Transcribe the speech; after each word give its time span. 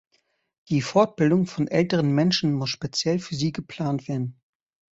Die 0.69 0.81
Fortbildung 0.81 1.45
von 1.45 1.67
älteren 1.67 2.11
Menschen 2.15 2.53
muss 2.53 2.71
speziell 2.71 3.19
für 3.19 3.35
sie 3.35 3.51
geplant 3.51 4.07
werden. 4.07 4.41